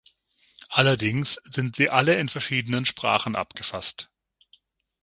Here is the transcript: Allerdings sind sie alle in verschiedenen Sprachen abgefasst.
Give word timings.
Allerdings 0.69 1.37
sind 1.45 1.75
sie 1.75 1.91
alle 1.91 2.15
in 2.17 2.27
verschiedenen 2.27 2.87
Sprachen 2.87 3.35
abgefasst. 3.35 4.09